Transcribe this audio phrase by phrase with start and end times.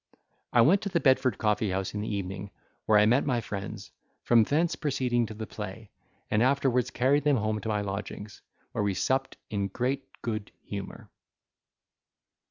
[0.51, 2.49] I went to the Bedford Coffee house in the evening,
[2.87, 3.91] where I met my friends,
[4.23, 5.91] from thence proceeded to the play,
[6.31, 8.41] and afterwards carried them home to my lodgings,
[8.71, 11.11] where we supped in great good humour.